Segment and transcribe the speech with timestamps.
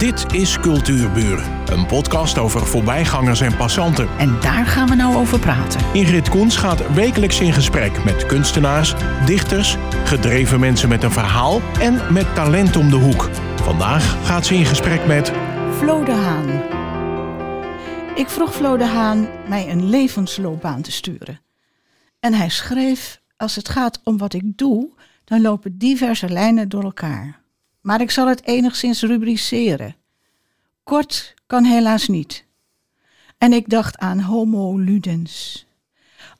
[0.00, 4.08] Dit is Cultuurburen, een podcast over voorbijgangers en passanten.
[4.18, 5.80] En daar gaan we nou over praten.
[5.92, 8.94] Ingrid Koens gaat wekelijks in gesprek met kunstenaars,
[9.26, 13.30] dichters, gedreven mensen met een verhaal en met talent om de hoek.
[13.62, 15.32] Vandaag gaat ze in gesprek met
[15.76, 16.48] Flo de Haan.
[18.14, 21.40] Ik vroeg Flo de Haan mij een levensloopbaan te sturen.
[22.20, 24.90] En hij schreef: Als het gaat om wat ik doe,
[25.24, 27.39] dan lopen diverse lijnen door elkaar.
[27.80, 29.96] Maar ik zal het enigszins rubriceren.
[30.82, 32.44] Kort kan helaas niet.
[33.38, 35.66] En ik dacht aan Homo Ludens.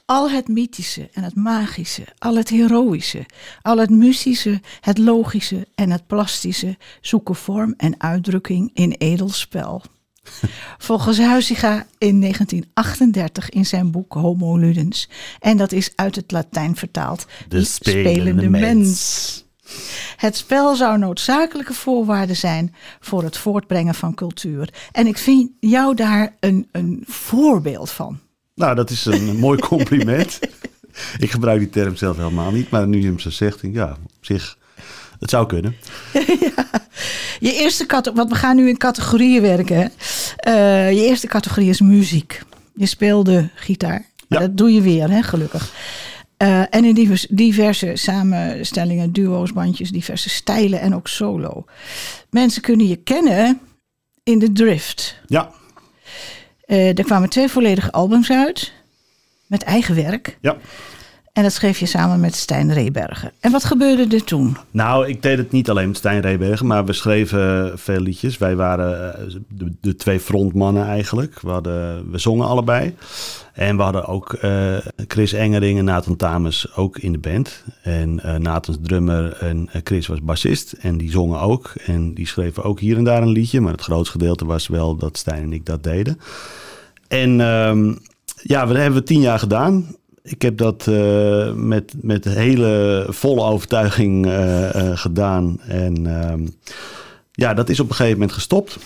[0.05, 3.27] Al het mythische en het magische, al het heroïsche,
[3.63, 9.83] al het mystische, het logische en het plastische zoeken vorm en uitdrukking in edel spel.
[10.79, 15.09] Volgens Huizinga in 1938 in zijn boek Homo Ludens.
[15.39, 17.27] En dat is uit het Latijn vertaald.
[17.49, 19.45] De spelende mens.
[20.17, 24.75] Het spel zou noodzakelijke voorwaarde zijn voor het voortbrengen van cultuur.
[24.93, 28.19] En ik vind jou daar een, een voorbeeld van.
[28.55, 30.39] Nou, dat is een mooi compliment.
[31.19, 33.81] ik gebruik die term zelf helemaal niet, maar nu je hem zo zegt, denk ik,
[33.81, 34.59] ja, op zich,
[35.21, 35.77] het zou kunnen.
[36.57, 36.69] ja.
[37.41, 39.77] Je eerste categorie, want we gaan nu in categorieën werken.
[39.77, 39.87] hè.
[40.37, 42.43] Eh, je eerste categorie is muziek.
[42.75, 44.05] Je speelde gitaar.
[44.29, 44.39] Ja.
[44.39, 45.73] Dat doe je weer, hè, gelukkig.
[46.41, 51.65] Eh, en in divers- diverse samenstellingen, duo's, bandjes, diverse stijlen en ook solo.
[52.31, 53.61] Mensen kunnen je kennen
[54.23, 55.17] in de drift.
[55.27, 55.51] Ja,
[56.61, 58.73] Eh, er kwamen twee volledige albums uit.
[59.47, 60.39] Met eigen werk.
[60.41, 60.57] ja.
[61.41, 63.33] En dat schreef je samen met Stijn Rebergen.
[63.41, 64.57] En wat gebeurde er toen?
[64.71, 68.39] Nou, ik deed het niet alleen met Stijn Rebergen, maar we schreven veel liedjes.
[68.39, 71.41] Wij waren eh, de, de twee frontmannen eigenlijk.
[71.41, 72.95] We, hadden, we zongen allebei.
[73.53, 74.77] En we hadden ook eh,
[75.07, 77.65] Chris Engering en Nathan Tames ook in de band.
[77.83, 80.73] En eh Nathan is drummer en Chris was bassist.
[80.73, 81.73] En die zongen ook.
[81.87, 83.61] En die schreven ook hier en daar een liedje.
[83.61, 86.21] Maar het grootste gedeelte was wel dat Stijn en ik dat deden.
[87.09, 87.95] En ehm,
[88.43, 89.99] ja, dat hebben we tien jaar gedaan.
[90.23, 95.61] Ik heb dat eh, met, met hele volle overtuiging eh, eh, gedaan.
[95.61, 96.47] En ehm,
[97.33, 98.79] ja, dat is op een gegeven moment gestopt.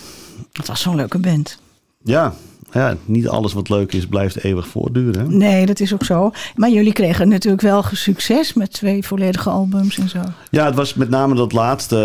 [0.52, 1.58] Het was zo'n leuke band.
[2.02, 2.34] Ja,
[2.72, 5.20] ja, niet alles wat leuk is blijft eeuwig voortduren.
[5.20, 5.36] hè?
[5.36, 6.30] Nee, dat is ook zo.
[6.54, 10.20] Maar jullie kregen natuurlijk wel succes met twee volledige albums en zo.
[10.50, 11.96] Ja, het was met name dat laatste.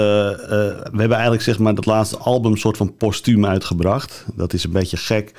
[0.91, 4.25] we hebben eigenlijk zeg maar dat laatste album soort van postuum uitgebracht.
[4.35, 5.33] Dat is een beetje gek.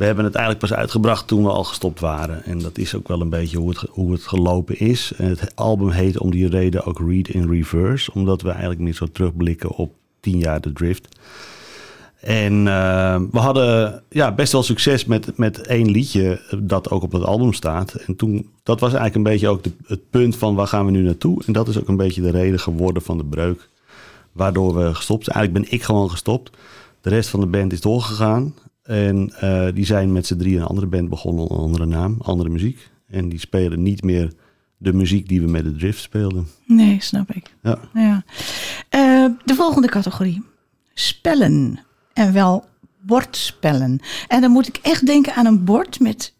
[0.00, 2.44] We hebben het eigenlijk pas uitgebracht toen we al gestopt waren.
[2.44, 5.12] En dat is ook wel een beetje hoe het, hoe het gelopen is.
[5.16, 8.12] Het album heet om die reden ook Read in Reverse.
[8.14, 11.16] Omdat we eigenlijk niet zo terugblikken op tien jaar de drift.
[12.20, 17.12] En eh, we hadden ja, best wel succes met, met één liedje dat ook op
[17.12, 17.94] het album staat.
[17.94, 21.02] En toen, dat was eigenlijk een beetje ook het punt van waar gaan we nu
[21.02, 21.42] naartoe.
[21.46, 23.68] En dat is ook een beetje de reden geworden van de breuk.
[24.32, 25.36] Waardoor we gestopt zijn.
[25.36, 26.50] Eigenlijk ben ik gewoon gestopt.
[27.00, 28.54] De rest van de band is doorgegaan.
[28.90, 32.16] En eh, die zijn met z'n drie een andere band begonnen, onder een andere naam,
[32.20, 32.90] andere muziek.
[33.06, 34.32] En die spelen niet meer
[34.76, 36.46] de muziek die we met de drift speelden.
[36.66, 37.54] Nee, snap ik.
[37.62, 37.78] Ja.
[37.94, 38.24] Ja.
[38.88, 40.42] Eh, de volgende categorie.
[40.94, 41.80] Spellen.
[42.12, 42.64] En wel
[43.00, 44.00] bordspellen.
[44.28, 46.34] En dan moet ik echt denken aan een bord met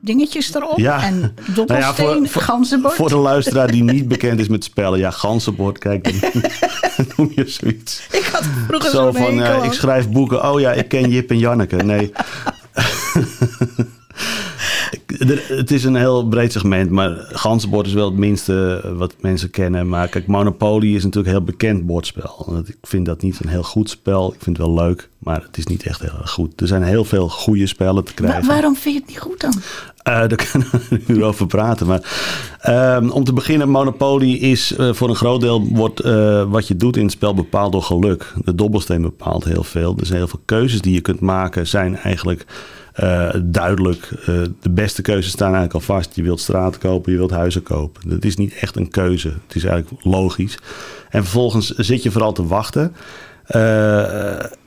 [0.00, 0.78] dingetjes erop.
[0.78, 1.02] Ja.
[1.02, 2.94] En Nou dobbelsteen, ja, voor, voor, ganzenbord.
[2.94, 4.98] voor de luisteraar die niet bekend is met spellen.
[4.98, 6.42] Ja, ganzenbord, kijk, dan
[7.16, 8.06] noem je zoiets.
[8.12, 9.64] ik had vroeger Zo zo'n van, aan.
[9.64, 10.50] ik schrijf boeken.
[10.50, 11.76] Oh ja, ik ken Jip en Janneke.
[11.76, 12.12] Nee.
[15.28, 19.14] Er- Het is een heel breed segment, maar ganzenbord is wel het minste eh, wat
[19.20, 19.88] mensen kennen.
[19.88, 22.44] Maar kijk, Monopoly is natuurlijk een heel bekend bordspel.
[22.46, 24.32] Want Ik vind dat niet een heel goed spel.
[24.34, 26.60] Ik vind het wel leuk, maar het is niet echt heel erg goed.
[26.60, 28.46] Er zijn heel veel goede spellen te krijgen.
[28.46, 29.52] waarom vind je het niet goed dan?
[30.02, 31.86] Eh, daar kunnen we een uur over praten.
[31.86, 32.02] Maar
[32.60, 36.00] ehm, om te beginnen, Monopoly is eh, voor een groot deel wordt
[36.48, 38.32] wat je doet in het spel bepaald door geluk.
[38.44, 39.96] De dobbelsteen bepaalt heel veel.
[39.98, 42.44] Er zijn heel veel keuzes die je kunt maken, zijn eigenlijk
[42.98, 44.10] eh, duidelijk.
[44.20, 44.26] Eh,
[44.60, 46.14] de beste keuzes staan eigenlijk al vast.
[46.14, 48.08] Je wilt straten kopen, je wilt huizen kopen.
[48.08, 49.28] Dat is niet echt een keuze.
[49.28, 50.58] Het is eigenlijk logisch.
[51.10, 52.94] En vervolgens zit je vooral te wachten.
[53.46, 53.60] Eh,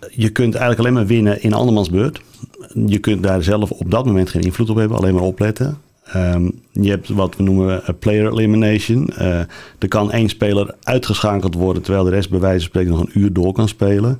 [0.09, 2.21] je kunt eigenlijk alleen maar winnen in andermans beurt.
[2.85, 5.77] Je kunt daar zelf op dat moment geen invloed op hebben, alleen maar opletten.
[6.05, 9.13] Ehm, je hebt wat we noemen player elimination.
[9.79, 13.21] Er kan één speler uitgeschakeld worden terwijl de rest bij wijze van spreken nog een
[13.21, 14.19] uur door kan spelen.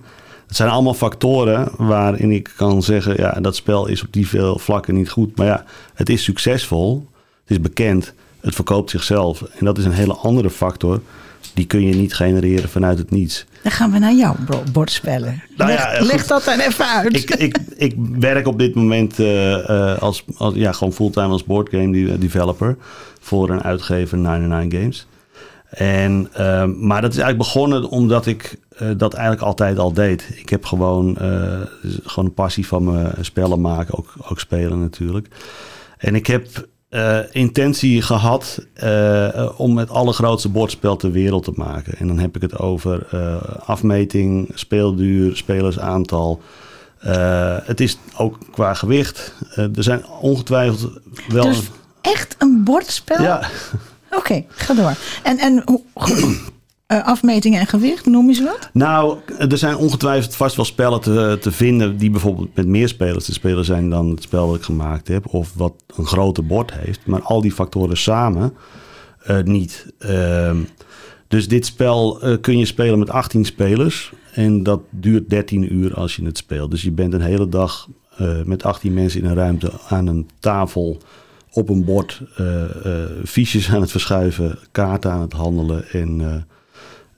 [0.51, 4.59] Het zijn allemaal factoren waarin ik kan zeggen, ja, dat spel is op die veel
[4.59, 5.38] vlakken niet goed.
[5.38, 5.63] Maar ja,
[5.94, 7.07] het is succesvol,
[7.42, 9.42] het is bekend, het verkoopt zichzelf.
[9.42, 11.01] En dat is een hele andere factor.
[11.53, 13.45] Die kun je niet genereren vanuit het niets.
[13.63, 14.36] Dan gaan we naar jouw
[14.71, 15.44] bordspellen.
[15.57, 17.15] Nou leg, ja, leg dat dan even uit.
[17.15, 21.44] ik, ik, ik werk op dit moment eh, eh, als, als, ja, gewoon fulltime als
[21.44, 22.77] boardgame de- developer
[23.19, 25.07] voor een uitgever 99 Games.
[25.72, 30.30] En, ehm, maar dat is eigenlijk begonnen omdat ik eh, dat eigenlijk altijd al deed.
[30.36, 31.60] Ik heb gewoon, eh,
[32.04, 35.28] gewoon een passie van me spellen maken, ook, ook spelen natuurlijk.
[35.98, 36.70] En ik heb
[37.32, 38.68] intentie gehad
[39.58, 41.98] om het allergrootste bordspel ter wereld te maken.
[41.98, 43.08] En dan heb ik het over
[43.66, 46.42] afmeting, speelduur, spelersaantal.
[47.64, 49.34] het is ook qua gewicht.
[49.56, 51.44] er zijn ongetwijfeld wel.
[51.44, 51.70] Dus
[52.02, 53.24] echt een bordspel?
[53.24, 53.50] Ja.
[54.12, 54.96] Oké, ga door.
[55.24, 55.63] En, en
[56.92, 58.69] uh, afmetingen en gewicht, noem ze wat?
[58.74, 63.25] Nou, er zijn ongetwijfeld vast wel spellen te, te vinden die bijvoorbeeld met meer spelers
[63.25, 65.34] te spelen zijn dan het spel dat ik gemaakt heb.
[65.34, 67.00] Of wat een groter bord heeft.
[67.06, 68.54] Maar al die factoren samen
[69.30, 69.86] uh, niet.
[70.00, 70.52] Uh,
[71.28, 74.13] dus dit spel uh, kun je spelen met 18 spelers.
[74.34, 76.72] En dat duurt 13 uur als je het speelt.
[76.72, 77.88] Dus je bent een hele dag
[78.46, 80.98] met 18 mensen in een ruimte aan een tafel
[81.51, 85.89] op een bord uh, uh, fiches aan het verschuiven, kaarten aan het handelen.
[85.89, 86.36] En uh,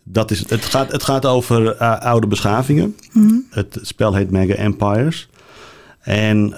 [0.04, 2.96] dat is, het, gaat, het gaat over oude beschavingen.
[3.12, 3.46] Mm.
[3.50, 5.30] Het spel heet Mega Empires.
[6.00, 6.50] En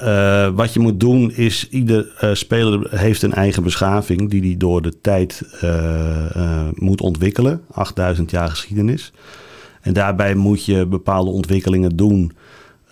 [0.55, 5.01] wat je moet doen is, ieder speler heeft een eigen beschaving die hij door de
[5.01, 5.41] tijd
[6.73, 7.61] moet ontwikkelen.
[7.71, 9.11] 8000 jaar geschiedenis.
[9.81, 12.31] En daarbij moet je bepaalde ontwikkelingen doen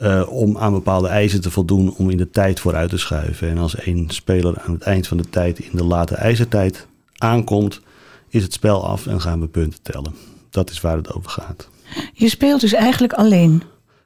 [0.04, 3.50] uh, om aan bepaalde eisen te voldoen om in de tijd vooruit te schuiven.
[3.50, 7.82] En als één speler aan het eind van de tijd in de late ijzertijd aankomt,
[8.30, 10.16] is het spel af en gaan we punten tellen.
[10.50, 11.70] Dat is waar het over gaat.
[12.14, 13.64] Je speelt dus eigenlijk alleen.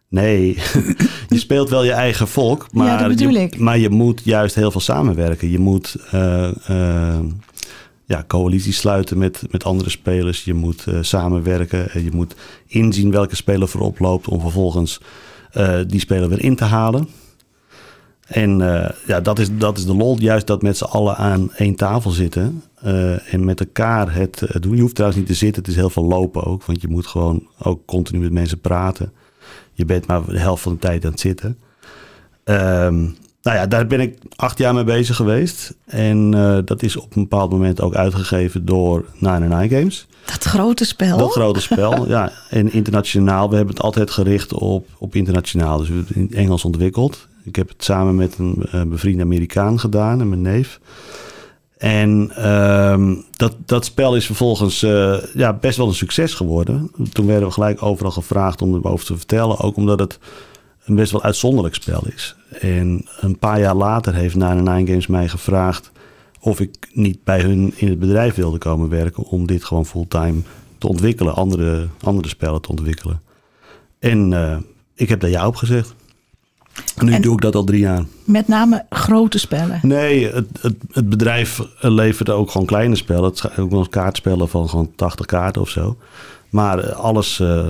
[0.09, 0.57] Nee,
[1.29, 4.81] je speelt wel je eigen volk, maar, ja, je, maar je moet juist heel veel
[4.81, 5.49] samenwerken.
[5.49, 7.19] Je moet uh, uh,
[8.05, 10.43] ja, coalities sluiten met, met andere spelers.
[10.43, 11.89] Je moet samenwerken.
[11.89, 12.35] en Je moet
[12.67, 14.99] inzien welke speler voorop loopt om vervolgens
[15.87, 17.07] die speler weer in te halen.
[18.27, 20.19] En uh, ja, dat is, dat is de lol.
[20.19, 22.63] Juist dat met z'n allen aan één tafel zitten.
[22.85, 24.75] Uh, en met elkaar het, doen.
[24.75, 25.61] Je hoeft trouwens niet te zitten.
[25.61, 26.65] Het is heel veel lopen ook.
[26.65, 29.13] Want je moet gewoon ook continu met mensen praten.
[29.73, 31.57] Je bent maar de helft van de tijd aan het zitten.
[32.43, 35.77] Um, nou ja, daar ben ik acht jaar mee bezig geweest.
[35.85, 36.31] En
[36.65, 40.07] dat is op een bepaald moment ook uitgegeven door Nine Nine Games.
[40.31, 41.17] Dat grote spel?
[41.17, 42.31] Dat grote spel, ja.
[42.49, 45.77] En internationaal, we hebben het altijd gericht op, op internationaal.
[45.77, 47.27] Dus we hebben het in Engels ontwikkeld.
[47.43, 50.79] Ik heb het samen met een uh, bevriende Amerikaan gedaan en mijn neef.
[51.77, 56.91] En uh, dat, dat spel is vervolgens uh, ja, best wel een succes geworden.
[57.11, 59.59] Toen werden we gelijk overal gevraagd om erover te vertellen.
[59.59, 60.19] Ook omdat het
[60.85, 62.35] een best wel uitzonderlijk spel is.
[62.59, 65.91] En een paar jaar later heeft Nine Nine Games mij gevraagd
[66.39, 70.41] of ik niet bij hun in het bedrijf wilde komen werken om dit gewoon fulltime
[70.77, 73.21] te ontwikkelen, andere, andere spellen te ontwikkelen.
[73.99, 74.57] En uh,
[74.95, 75.95] ik heb daar ja op gezegd.
[76.95, 78.03] En nu doe ik dat al drie jaar.
[78.23, 79.79] Met name grote spellen?
[79.83, 83.23] Nee, het, het, het bedrijf levert ook gewoon kleine spellen.
[83.23, 85.97] Het zijn ook nog kaartspellen van gewoon 80 kaarten of zo.
[86.49, 87.65] Maar eh, alles, uh,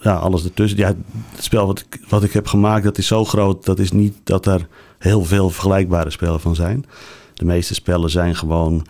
[0.00, 0.78] ja, alles ertussen.
[0.78, 0.94] Ja,
[1.34, 3.64] het spel wat ik, wat ik heb gemaakt, dat is zo groot.
[3.64, 4.66] Dat is niet dat er
[4.98, 6.84] heel veel vergelijkbare spellen van zijn.
[7.38, 8.86] De meeste spellen zijn gewoon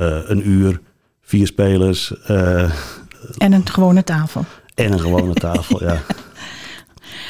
[0.00, 0.80] uh, een uur,
[1.22, 2.12] vier spelers.
[2.30, 2.70] Uh,
[3.38, 4.44] en een gewone tafel.
[4.74, 6.02] En een gewone tafel, ja.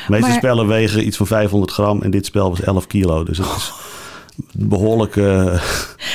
[0.06, 3.24] De meeste maar, spellen wegen iets van 500 gram en dit spel was 11 kilo.
[3.24, 3.72] Dus het is
[4.52, 5.16] behoorlijk.
[5.16, 5.62] Uh,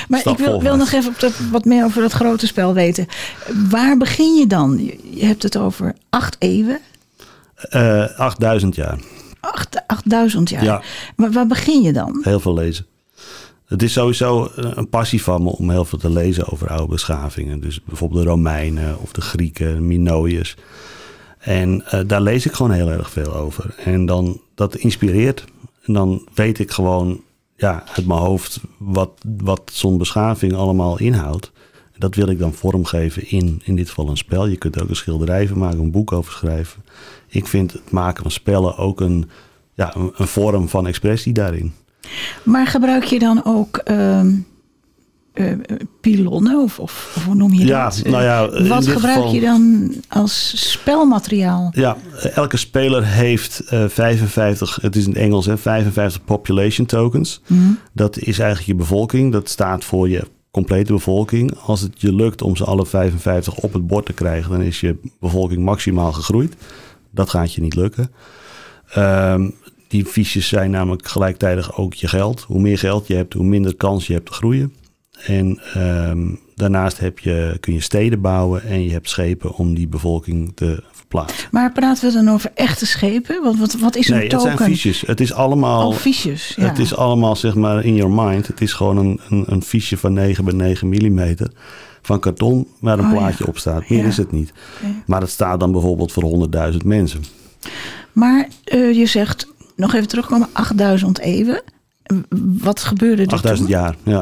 [0.07, 1.13] maar ik wil, wil, nog even
[1.51, 3.07] wat meer over dat grote spel weten.
[3.69, 4.92] Waar begin je dan?
[5.12, 6.80] Je hebt het over acht eeuwen.
[7.71, 8.97] Uh, 8000 jaar.
[9.88, 10.64] 8000 jaar.
[10.64, 10.81] Ja.
[11.16, 12.19] Maar waar begin je dan?
[12.23, 12.85] Heel veel lezen.
[13.66, 17.60] Het is sowieso een passie van me om heel veel te lezen over oude beschavingen.
[17.60, 20.56] Dus bijvoorbeeld de Romeinen of de Grieken, Minoïërs.
[21.40, 23.76] En uh, daar lees ik gewoon heel erg veel over.
[23.78, 25.45] En dan dat inspireert.
[25.84, 27.22] En dan weet ik gewoon
[27.56, 31.52] ja, uit mijn hoofd wat, wat zo'n beschaving allemaal inhoudt.
[31.98, 34.48] Dat wil ik dan vormgeven in, in dit geval een spel.
[34.48, 36.84] Je kunt ook een schilderij maken, een boek over schrijven.
[37.28, 39.30] Ik vind het maken van spellen ook een,
[39.74, 41.74] ja, een, een vorm van expressie daarin.
[42.44, 44.21] Maar gebruik je dan ook uh,
[45.35, 45.57] uh,
[46.02, 48.02] pilonnen of, of, hoe noem je ja, dat?
[48.04, 51.71] Nou ja, Wat gebruik geval, je dan als spelmateriaal?
[51.76, 51.97] Ja,
[52.33, 57.42] elke speler heeft uh, 55, het is in het Engels, hè, 55 population tokens.
[57.47, 57.80] Mm.
[57.94, 59.31] Dat is eigenlijk je bevolking.
[59.31, 61.57] Dat staat voor je complete bevolking.
[61.57, 64.80] Als het je lukt om ze alle 55 op het bord te krijgen, dan is
[64.80, 66.56] je bevolking maximaal gegroeid.
[67.12, 68.12] Dat gaat je niet lukken.
[68.97, 69.54] Um,
[69.95, 72.42] die fiches zijn namelijk gelijktijdig ook je geld.
[72.42, 74.73] Hoe meer geld je hebt, hoe minder kans je hebt te groeien.
[75.25, 79.87] En um, daarnaast heb je, kun je steden bouwen en je hebt schepen om die
[79.87, 81.47] bevolking te verplaatsen.
[81.52, 83.44] Maar praten we dan over echte schepen?
[83.44, 84.49] Wat, wat, wat is een nee, token?
[84.49, 85.02] het zijn fiches.
[85.02, 86.68] Het is allemaal, oh, fiches, ja.
[86.68, 88.47] het is allemaal zeg maar in your mind.
[88.47, 91.52] Het is gewoon een, een, een fiche van 9 bij 9 millimeter
[92.02, 93.49] van karton waar een Oh, plaatje ja.
[93.49, 93.90] op staat.
[93.90, 94.06] Meer Ja.
[94.06, 94.54] is het niet.
[95.06, 97.23] Maar het staat dan bijvoorbeeld voor 100.000 mensen.
[98.11, 101.62] Maar eh, je zegt, nog even terugkomen, 8000 eeuwen.
[102.62, 103.78] Wat gebeurde er 8000 toen?
[103.80, 104.20] jaar, ja.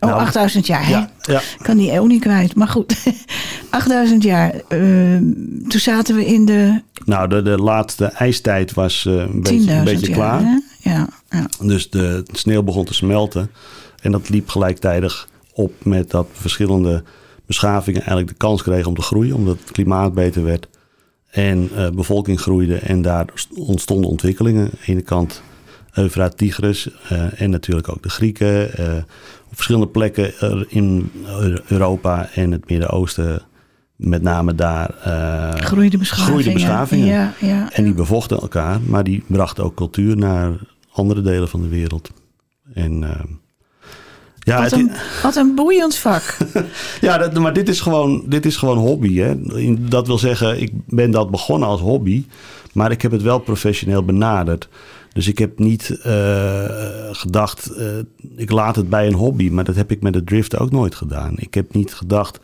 [0.00, 0.90] Oh, Nou, 8000 jaar, hè?
[0.92, 1.38] Ja, ja.
[1.38, 2.54] Ik kan die eeuw niet kwijt.
[2.54, 2.96] Maar goed,
[3.70, 4.50] 8000 jaar.
[4.68, 5.16] eh,
[5.68, 9.76] toen zaten we in de Nou, de, de laatste ijstijd was eh, een, beetje, 10.000
[9.78, 10.16] een beetje jaar.
[10.16, 10.40] klaar.
[10.42, 10.58] Hè?
[10.90, 11.46] Ja, ja.
[11.60, 13.50] Dus de sneeuw begon te smelten.
[14.00, 17.02] En dat liep gelijktijdig op met dat verschillende
[17.46, 19.34] beschavingen eigenlijk de kans kregen om te groeien.
[19.34, 20.68] Omdat het klimaat beter werd.
[21.32, 22.76] En eh, bevolking groeide.
[22.76, 24.62] En daar ontstonden ontwikkelingen.
[24.64, 25.42] Aan de ene kant
[25.92, 26.88] Eufraat, Tigris.
[27.08, 28.76] eh, en natuurlijk ook de Grieken.
[28.76, 28.96] eh,
[29.50, 30.32] op verschillende plekken
[30.70, 31.10] in
[31.66, 33.42] Europa en het Midden-Oosten.
[33.96, 34.90] Met name daar.
[35.56, 36.30] Groeide beschavingen.
[36.30, 37.06] groeide beschavingen.
[37.06, 37.72] Ja, ja.
[37.72, 40.52] en die bevochten elkaar, maar die brachten ook cultuur naar
[40.92, 42.10] andere delen van de wereld.
[42.74, 43.04] En
[44.44, 44.90] ja, wat, het- een,
[45.22, 46.36] wat een boeiend vak.
[47.00, 49.16] ja dat, maar dit is gewoon, dit is gewoon hobby.
[49.18, 49.34] Hè?
[49.88, 52.24] Dat wil zeggen, ik ben dat begonnen als hobby,
[52.72, 54.68] maar ik heb het wel professioneel benaderd.
[55.12, 56.64] Dus ik heb niet eh,
[57.12, 57.86] gedacht, eh,
[58.36, 60.94] ik laat het bij een hobby, maar dat heb ik met de drift ook nooit
[60.94, 61.32] gedaan.
[61.36, 62.38] Ik heb niet gedacht,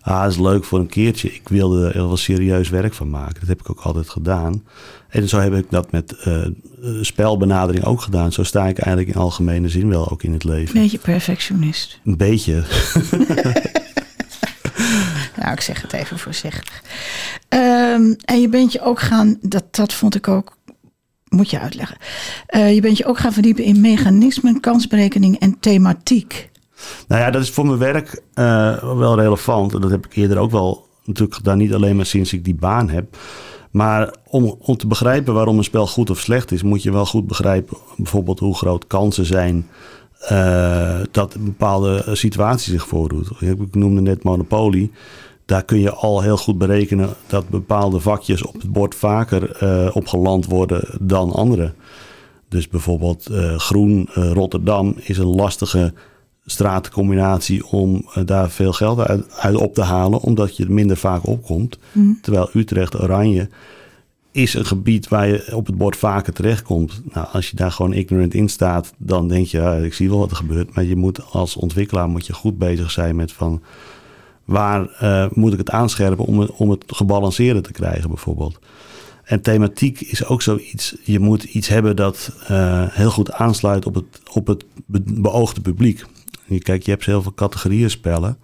[0.00, 1.32] ah, is leuk voor een keertje.
[1.32, 3.40] Ik wilde er heel wel serieus werk van maken.
[3.40, 4.64] Dat heb ik ook altijd gedaan.
[5.08, 6.52] En zo heb ik dat met eh, eh,
[7.00, 8.32] spelbenadering ook gedaan.
[8.32, 10.80] Zo sta ik eigenlijk in algemene zin wel ook in het leven.
[10.80, 12.00] Beetje perfectionist.
[12.04, 12.62] Een beetje.
[15.36, 16.82] Nou, ik zeg het even voorzichtig.
[17.48, 20.56] Ehm, en je bent je ook gaan, dat, dat vond ik ook,
[21.28, 21.96] moet je uitleggen.
[22.46, 26.49] Eh, je bent je ook gaan verdiepen in mechanismen, kansberekening en thematiek.
[27.08, 29.74] Nou ja, dat is voor mijn werk eh, wel relevant.
[29.74, 31.58] En dat heb ik eerder ook wel natuurlijk gedaan.
[31.58, 33.16] Niet alleen maar sinds ik die baan heb.
[33.70, 37.06] Maar om, om te begrijpen waarom een spel goed of slecht is, moet je wel
[37.06, 39.68] goed begrijpen bijvoorbeeld hoe groot kansen zijn
[40.20, 43.30] eh, dat een bepaalde situatie zich voordoet.
[43.40, 44.90] Ik noemde net Monopoly.
[45.44, 49.96] Daar kun je al heel goed berekenen dat bepaalde vakjes op het bord vaker eh,
[49.96, 51.72] opgeland worden dan andere.
[52.48, 55.92] Dus bijvoorbeeld groen Rotterdam is een lastige
[56.50, 60.96] straatcombinatie om eh, daar veel geld uit, uit op te halen, omdat je er minder
[60.96, 61.78] vaak opkomt.
[62.22, 63.48] Terwijl Utrecht Oranje
[64.32, 67.02] is een gebied waar je op het bord vaker terechtkomt.
[67.12, 70.18] Nou, als je daar gewoon ignorant in staat, dan denk je, ja, ik zie wel
[70.18, 70.74] wat er gebeurt.
[70.74, 73.62] Maar je moet als ontwikkelaar moet je goed bezig zijn met van
[74.44, 78.58] waar eh, moet ik het aanscherpen om het, om het gebalanceerder te krijgen, bijvoorbeeld.
[79.24, 80.96] En thematiek is ook zoiets.
[81.02, 85.60] Je moet iets hebben dat eh, heel goed aansluit op het, op het be- beoogde
[85.60, 86.04] publiek.
[86.58, 88.38] Kijk, je hebt heel veel categorieën spellen.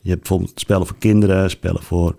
[0.00, 2.14] Je hebt bijvoorbeeld spellen voor kinderen, spellen voor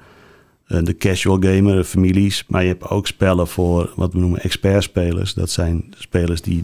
[0.65, 2.43] eh, de casual gamer, families.
[2.47, 5.33] Maar je hebt ook spellen voor wat we noemen expertspelers.
[5.33, 6.63] Dat zijn spelers die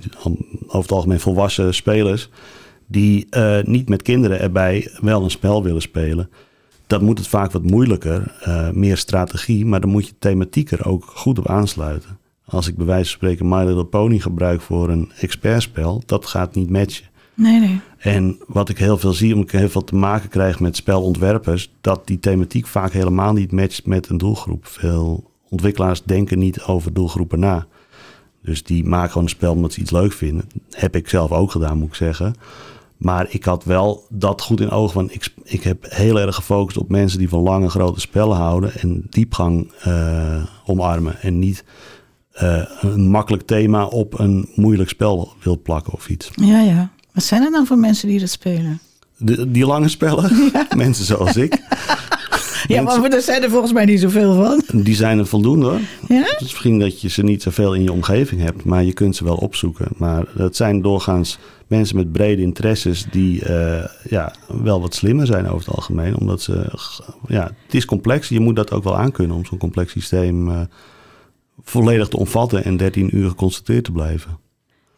[0.68, 2.30] over het algemeen volwassen spelers.
[2.88, 6.30] Die eh, niet met kinderen erbij wel een spel willen spelen.
[6.88, 9.66] Dat moet het vaak wat moeilijker, eh, meer strategie.
[9.66, 12.20] Maar dan moet je thematiek er ook goed op aansluiten.
[12.46, 16.56] Als ik bij wijze van spreken My Little Pony gebruik voor een expertspel, dat gaat
[16.56, 17.06] niet matchen.
[17.34, 17.80] Nee, nee.
[17.98, 21.72] En wat ik heel veel zie, omdat ik heel veel te maken krijg met spelontwerpers,
[21.82, 24.66] dat die thematiek vaak helemaal niet matcht met een doelgroep.
[24.68, 27.68] Veel ontwikkelaars denken niet over doelgroepen na.
[28.44, 30.48] Dus die maken gewoon een spel omdat ze iets leuk vinden.
[30.70, 32.36] Heb ik zelf ook gedaan, moet ik zeggen.
[32.98, 34.94] Maar ik had wel dat goed in oog.
[34.94, 38.74] Want ik, ik heb heel erg gefocust op mensen die van lange grote spellen houden.
[38.74, 41.22] En diepgang eh, omarmen.
[41.22, 41.64] En niet
[42.32, 46.30] eh, een makkelijk thema op een moeilijk spel wil plakken of iets.
[46.36, 46.92] Ja, ja.
[47.14, 48.80] Wat zijn er dan voor mensen die dat spelen?
[49.18, 51.60] De, die lange spellen, mensen zoals ik,
[52.68, 54.84] Ja, maar er zijn er volgens mij niet zoveel van.
[54.84, 55.80] die zijn er voldoende hoor.
[56.08, 56.20] Ja?
[56.22, 59.16] Het is misschien dat je ze niet zoveel in je omgeving hebt, maar je kunt
[59.16, 59.88] ze wel opzoeken.
[59.98, 61.38] Maar het zijn doorgaans
[61.68, 66.18] mensen met brede interesses die eh, ja, wel wat slimmer zijn over het algemeen.
[66.18, 66.72] Omdat ze,
[67.28, 68.30] ja, het is complex.
[68.30, 70.62] Je moet dat ook wel aankunnen om zo'n complex systeem eh,
[71.64, 74.38] volledig te omvatten en 13 uur geconcentreerd te blijven.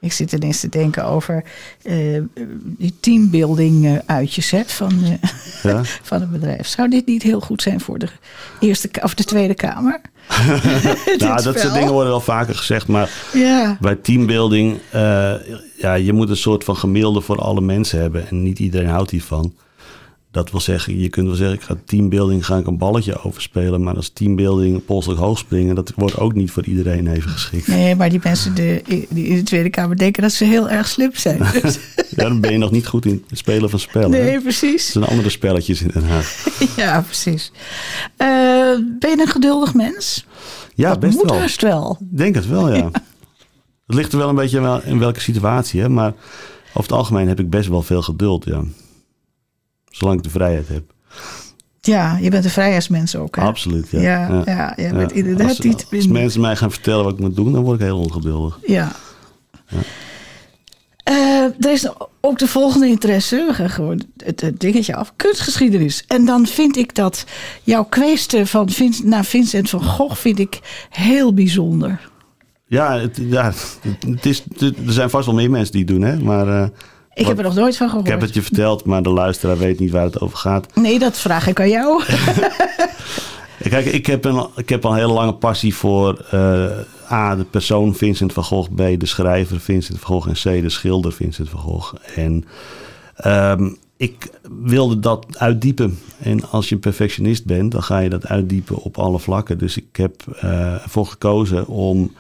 [0.04, 1.44] Ik zit ineens te denken over
[1.82, 2.22] eh,
[2.64, 5.30] die teambuilding eh, uitjes hè, van, eh,
[5.64, 5.82] Ja?
[6.10, 6.68] van een bedrijf.
[6.68, 8.08] Zou dit niet heel goed zijn voor de
[8.60, 10.02] Eerste of de Tweede Kamer?
[11.18, 14.80] Nou, dat soort dingen worden wel vaker gezegd, maar Ja, Bij teambuilding,
[15.78, 18.28] ja, je moet een soort van gemiddelde voor alle mensen hebben.
[18.28, 19.54] En niet iedereen houdt hiervan.
[20.34, 23.84] Dat wil zeggen, je kunt wel zeggen, ik ga teambuilding, ga ik een balletje overspelen.
[23.84, 27.68] Maar als teambuilding polselijk hoog springen, dat wordt ook niet voor iedereen even geschikt.
[27.68, 30.88] nee, maar die mensen de, die in de Tweede Kamer denken dat ze heel erg
[30.88, 31.42] slim zijn.
[31.62, 34.10] Dus- Ja, dan ben je nog niet goed in het spelen van spellen.
[34.10, 34.92] nee, precies.
[34.92, 36.46] zijn andere spelletjes in Den Haag.
[36.76, 37.52] Ja, precies.
[38.18, 38.28] Eh,
[39.00, 40.26] ben je een geduldig mens?
[40.76, 41.40] Ja, dat best moet wel.
[41.40, 41.98] haast wel.
[42.00, 42.90] Denk het wel, ja.
[43.86, 45.90] Het ligt er wel een beetje in welke situatie, hè.
[45.90, 46.14] Maar
[46.70, 48.64] over het algemeen heb ik best wel veel geduld, ja.
[49.94, 50.84] Zolang ik de vrijheid heb.
[51.82, 53.42] Ja, je bent een vrijheidsmens ook, hè?
[53.42, 54.02] Absoluut, ja.
[54.46, 55.88] Ja, ja, bent inderdaad als, niet...
[55.92, 58.60] Als mensen mij gaan vertellen wat ik moet doen, dan word ik heel ongeduldig.
[58.66, 58.92] Ja.
[61.04, 61.88] Eh, er is
[62.22, 63.46] ook de volgende interesse.
[63.48, 65.14] We gaan gewoon het, het dingetje af.
[65.16, 66.04] Kunstgeschiedenis.
[66.08, 67.26] En dan vind ik dat
[67.64, 70.60] jouw kweesten van Vin naar Vincent van Gogh vind ik
[70.90, 72.10] heel bijzonder.
[72.66, 73.54] Ja, het, ja
[74.08, 76.20] het is, er zijn vast wel meer mensen die het doen, hè?
[76.20, 76.68] Maar, uh,
[77.14, 78.06] ik heb er nog nooit van gehoord.
[78.06, 80.76] Ik heb het je verteld, maar de luisteraar weet niet waar het over gaat.
[80.76, 82.04] Nee, dat vraag ik aan jou.
[83.70, 87.44] Kijk, ik heb, een, ik heb al een hele lange passie voor uh, A, de
[87.44, 91.50] persoon Vincent van Gogh, B, de schrijver Vincent van Gogh en C, de schilder Vincent
[91.50, 91.94] van Gogh.
[92.16, 92.46] En
[93.26, 94.30] um, ik
[94.64, 96.00] wilde dat uitdiepen.
[96.20, 99.58] En als je een perfectionist bent, dan ga je dat uitdiepen op alle vlakken.
[99.58, 102.12] Dus ik heb uh, ervoor gekozen om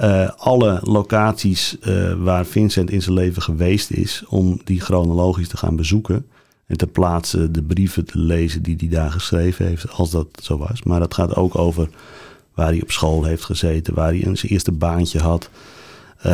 [0.00, 5.56] uh, alle locaties uh, waar Vincent in zijn leven geweest is, om die chronologisch te
[5.56, 6.26] gaan bezoeken.
[6.66, 10.58] En te plaatsen, de brieven te lezen die hij daar geschreven heeft, als dat zo
[10.58, 10.82] was.
[10.82, 11.88] Maar dat gaat ook over
[12.54, 15.50] waar hij op school heeft gezeten, waar hij zijn eerste baantje had.
[16.18, 16.24] Uh,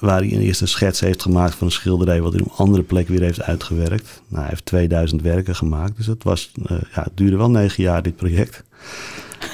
[0.00, 2.82] waar hij een eerste schets heeft gemaakt van een schilderij, wat hij op een andere
[2.82, 4.22] plek weer heeft uitgewerkt.
[4.28, 8.02] Nou, hij heeft 2000 werken gemaakt, dus het, was, ja, het duurde wel negen jaar,
[8.02, 8.62] dit project.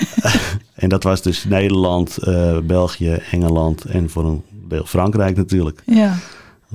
[0.78, 5.82] en dat was dus Nederland, uh, België, Engeland en voor een deel Frankrijk natuurlijk.
[5.86, 6.14] Ja.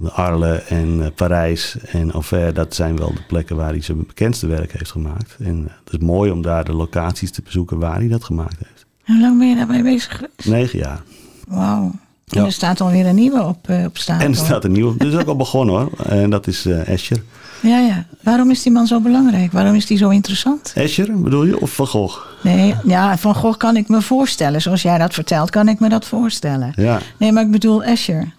[0.10, 4.48] Arles en uh, Parijs en Auvergne, dat zijn wel de plekken waar hij zijn bekendste
[4.48, 5.36] werk heeft gemaakt.
[5.40, 8.86] En het is mooi om daar de locaties te bezoeken waar hij dat gemaakt heeft.
[9.04, 10.46] Hoe lang ben je daarbij bezig geweest?
[10.46, 11.04] Negen jaar.
[11.48, 11.92] Wauw.
[12.36, 12.46] En ja.
[12.46, 14.20] er staat alweer een nieuwe op, uh, op staan.
[14.20, 15.06] En er staat een nieuwe.
[15.06, 15.92] Is ook al begonnen hoor.
[16.06, 17.24] En dat is uh, Escher.
[17.60, 18.06] Ja, ja.
[18.22, 19.52] Waarom is die man zo belangrijk?
[19.52, 20.72] Waarom is die zo interessant?
[20.75, 21.60] Escher bedoel je?
[21.60, 22.25] Of Van Gogh?
[22.42, 24.62] Nee, ja, Van Gogh kan ik me voorstellen.
[24.62, 26.74] Zoals jij dat vertelt, kan ik me dat voorstellen.
[26.75, 27.00] Ja.
[27.18, 28.34] Nee, maar ik bedoel Escher.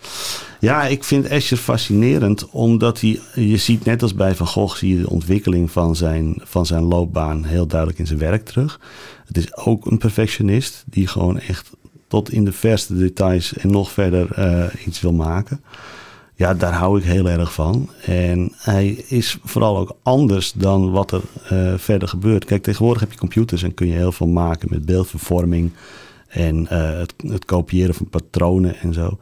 [0.60, 4.96] Ja, ik vind Escher fascinerend, omdat hij, je ziet net als bij Van Gogh, zie
[4.96, 8.80] je de ontwikkeling van zijn, van zijn loopbaan heel duidelijk in zijn werk terug.
[9.26, 11.70] Het is ook een perfectionist die gewoon echt
[12.14, 15.60] tot in de verste details en nog verder uh, iets wil maken.
[16.34, 17.88] Ja, daar hou ik heel erg van.
[18.04, 21.22] En hij is vooral ook anders dan wat er
[21.52, 22.44] uh, verder gebeurt.
[22.44, 25.72] Kijk, tegenwoordig heb je computers en kun je heel veel maken met beeldvervorming
[26.28, 29.18] en uh, het, het kopiëren van patronen en zo.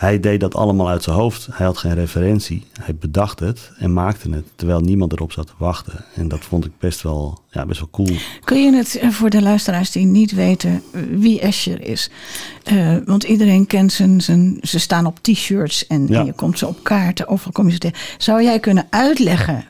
[0.00, 1.48] Hij deed dat allemaal uit zijn hoofd.
[1.52, 2.66] Hij had geen referentie.
[2.80, 4.44] Hij bedacht het en maakte het.
[4.54, 6.04] Terwijl niemand erop zat te wachten.
[6.14, 8.16] En dat vond ik best wel, ja, best wel cool.
[8.44, 12.10] Kun je het voor de luisteraars die niet weten wie Escher is?
[12.72, 14.58] Uh, want iedereen kent zijn, zijn.
[14.60, 16.20] Ze staan op t-shirts en, ja.
[16.20, 17.28] en, je komt ze op kaarten.
[17.28, 17.98] Overal kom je ze tegen.
[18.18, 19.64] Zou jij kunnen uitleggen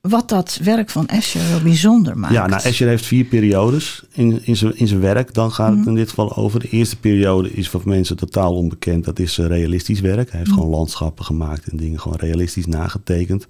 [0.00, 2.34] wat dat werk van Escher wel bijzonder maakt.
[2.34, 5.34] Ja, nou, Escher heeft vier periodes in, in, zijn, in zijn werk.
[5.34, 6.60] Dan gaat het in dit geval over.
[6.60, 9.04] De eerste periode is voor mensen totaal onbekend.
[9.04, 10.30] Dat is realistisch werk.
[10.30, 13.46] Hij heeft gewoon landschappen gemaakt en dingen gewoon realistisch nagetekend.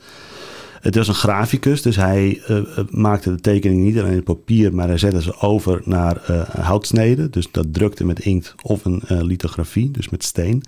[0.81, 2.61] Het was een graficus, dus hij uh,
[2.91, 7.31] maakte de tekening niet alleen in papier, maar hij zette ze over naar uh, houtsneden.
[7.31, 10.63] Dus dat drukte met inkt of een uh, lithografie, dus met steen.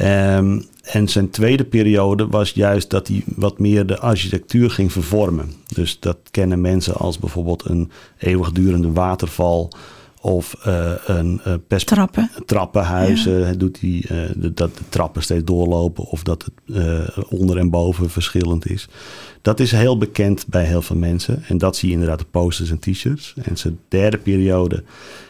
[0.00, 5.52] Um, en zijn tweede periode was juist dat hij wat meer de architectuur ging vervormen.
[5.74, 9.72] Dus dat kennen mensen als bijvoorbeeld een eeuwigdurende waterval
[10.20, 12.30] of uh, een uh, trappen.
[12.46, 13.38] trappenhuizen.
[13.38, 13.52] Ja.
[13.52, 18.10] Doet hij uh, de, dat de trappen steeds doorlopen of dat het onder en boven
[18.10, 18.88] verschillend is.
[19.42, 21.42] Dat is heel bekend bij heel veel mensen.
[21.48, 23.34] En dat zie je inderdaad op posters en t-shirts.
[23.42, 24.82] En zijn derde periode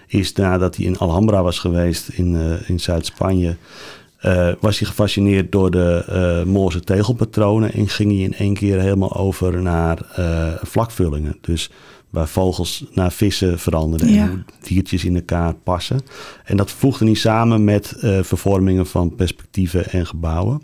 [0.07, 3.57] is nadat hij in Alhambra was geweest in, in Zuid-Spanje.
[4.25, 6.05] Uh, was hij gefascineerd door de
[6.45, 11.39] uh, Moorse tegelpatronen en ging hij in één keer helemaal over naar uh, vlakvullingen.
[11.41, 11.71] Dus
[12.11, 14.23] waar vogels naar vissen veranderden Ja.
[14.23, 16.01] en hoe diertjes in elkaar passen.
[16.45, 20.63] En dat voegde hij samen met vervormingen van perspectieven en gebouwen.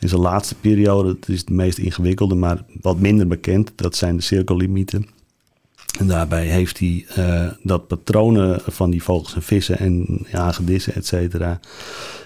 [0.00, 4.16] In zijn laatste periode, dat is de meest ingewikkelde, maar wat minder bekend, dat zijn
[4.16, 5.06] de cirkellimieten.
[5.98, 11.06] En daarbij heeft hij uh, dat patronen van die vogels en vissen en hagedissen, et
[11.06, 11.60] cetera,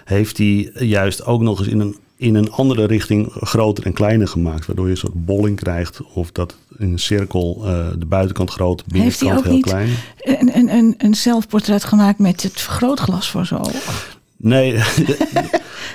[0.05, 4.29] heeft hij juist ook nog eens in een, in een andere richting groter en kleiner
[4.29, 4.67] gemaakt.
[4.67, 8.83] Waardoor je een soort bolling krijgt of dat in een cirkel uh, de buitenkant groot,
[8.87, 9.91] de Heeft hij binnenkant ook heel niet klein.
[10.41, 14.19] een, een, een, een zelfportret gemaakt met het vergrootglas voor oog?
[14.43, 14.75] Nee,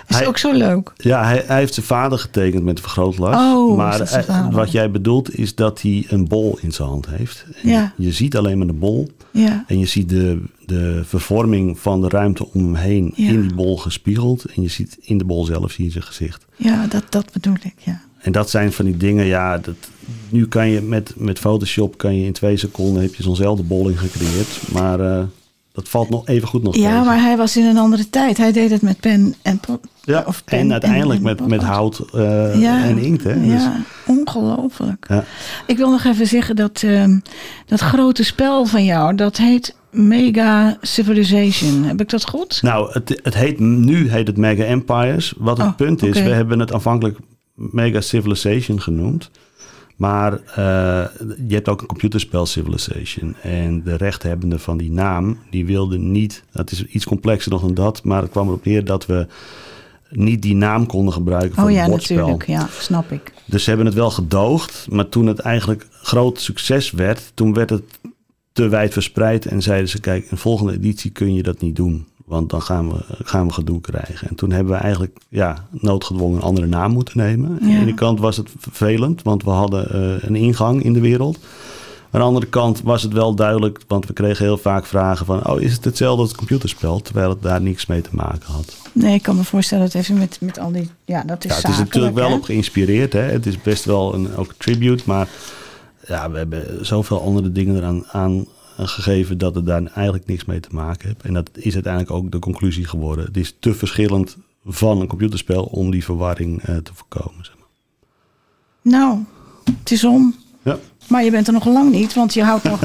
[0.07, 0.91] Is Hij- ook zo leuk.
[0.97, 3.35] ja, hij, hij heeft zijn vader getekend met een vergrootglas.
[3.35, 7.07] Oh, maar zijn eh, wat jij bedoelt is dat hij een bol in zijn hand
[7.09, 7.45] heeft.
[7.63, 7.93] En Ja.
[7.97, 9.09] Je ziet alleen maar de bol.
[9.31, 9.63] Ja.
[9.67, 13.29] En je ziet de, de vervorming van de ruimte om hem heen Ja.
[13.29, 14.45] in die bol gespiegeld.
[14.45, 16.45] En je ziet in de bol zelf zie je zijn gezicht.
[16.55, 18.01] Ja, dat, dat bedoel ik, ja.
[18.19, 19.75] En dat zijn van die dingen, ja, dat,
[20.29, 23.99] nu kan je met, met Photoshop kan je in twee seconden heb je zo'nzelfde bolling
[23.99, 24.59] gecreëerd.
[24.71, 25.23] Maar eh,
[25.75, 27.05] dat valt nog even goed nog Ja, tegen.
[27.05, 28.37] maar hij was in een andere tijd.
[28.37, 29.79] Hij deed het met pen en pot.
[30.01, 33.23] ja, of pen en uiteindelijk en- met, met hout eh, Ja, en inkt.
[33.23, 33.41] Hè?
[33.41, 33.75] Dus Ja,
[34.07, 35.05] Ongelooflijk.
[35.09, 35.23] Ja.
[35.67, 37.19] Ik wil nog even zeggen dat ehm,
[37.65, 41.83] dat grote spel van jou, dat heet Mega Civilization.
[41.83, 42.59] Heb ik dat goed?
[42.61, 45.33] Nou, het, het heet, nu heet het Mega Empires.
[45.37, 47.17] Wat het Oh, punt is, we hebben het aanvankelijk
[47.55, 49.29] Mega Civilization genoemd.
[49.95, 51.05] Maar eh,
[51.47, 53.35] je hebt ook een computerspel Civilization.
[53.41, 56.43] En de rechthebbende van die naam, die wilde niet...
[56.51, 58.03] Dat is iets complexer nog dan dat.
[58.03, 59.27] Maar het kwam erop neer dat we
[60.09, 62.17] niet die naam konden gebruiken voor Oh het ja, bordspel.
[62.17, 62.47] natuurlijk.
[62.47, 63.33] Ja, snap ik.
[63.45, 64.87] Dus ze hebben het wel gedoogd.
[64.89, 67.83] Maar toen het eigenlijk groot succes werd, toen werd het
[68.51, 69.45] te wijd verspreid.
[69.45, 72.07] En zeiden ze, kijk, in volgende editie kun je dat niet doen.
[72.25, 74.27] Want dan gaan we, gaan we gedoe krijgen.
[74.27, 77.49] En toen hebben we eigenlijk ja, noodgedwongen een andere naam moeten nemen.
[77.49, 77.79] Aan de Ja.
[77.79, 81.37] ene kant was het vervelend, want we hadden eh, een ingang in de wereld.
[82.11, 85.47] Aan de andere kant was het wel duidelijk, want we kregen heel vaak vragen van...
[85.47, 86.99] oh, is het hetzelfde als het computerspel?
[87.01, 88.75] Terwijl het daar niks mee te maken had.
[88.91, 90.89] Nee, ik kan me voorstellen dat even met, met al die...
[91.05, 92.35] Ja, dat is Ja, het is natuurlijk wel hè?
[92.35, 93.13] op geïnspireerd.
[93.13, 93.19] Hè?
[93.21, 95.03] Het is best wel een ook een tribute.
[95.05, 95.27] Maar
[96.07, 98.45] ja, we hebben zoveel andere dingen eraan aan
[98.77, 101.21] gegeven dat het daar eigenlijk niks mee te maken heeft.
[101.21, 103.25] En dat is uiteindelijk ook de conclusie geworden.
[103.25, 107.45] Het is te verschillend van een computerspel om die verwarring eh, te voorkomen.
[107.45, 107.67] Zeg maar.
[108.81, 109.19] Nou,
[109.79, 110.35] het is om.
[110.63, 110.77] Ja.
[111.07, 112.79] Maar je bent er nog lang niet, want je houdt nog,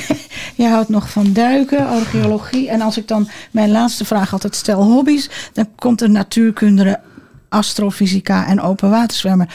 [0.62, 2.68] je houdt nog van duiken, archeologie.
[2.68, 7.00] En als ik dan mijn laatste vraag altijd stel hobby's, dan komt er natuurkunde,
[7.48, 9.48] astrofysica en open waterzwemmen.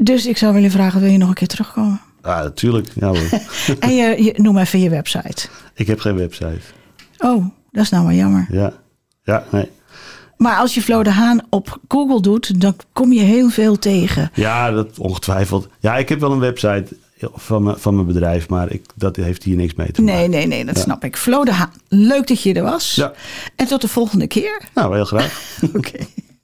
[0.00, 2.00] Dus ik zou willen vragen, wil je nog een keer terugkomen?
[2.22, 2.88] Ja, natuurlijk.
[2.94, 3.12] Ja.
[3.78, 5.48] En je, je, noem even je website.
[5.74, 6.60] ik heb geen website.
[7.18, 8.46] Oh, dat is nou wel jammer.
[8.50, 8.72] Ja,
[9.22, 9.68] ja nee.
[10.36, 14.30] Maar als je Flo de Haan op Google doet, dan kom je heel veel tegen.
[14.34, 15.68] Ja, dat ongetwijfeld.
[15.80, 19.42] Ja, ik heb wel een website van mijn, van mijn bedrijf, maar ik, dat heeft
[19.42, 20.18] hier niks mee te maken.
[20.18, 20.82] Nee, nee, nee, dat Ja.
[20.82, 21.16] snap ik.
[21.16, 22.94] Flo de Haan, leuk dat je er was.
[22.94, 23.12] Ja.
[23.56, 24.62] En tot de volgende keer.
[24.74, 25.40] Nou, heel graag.
[25.76, 25.98] Oké.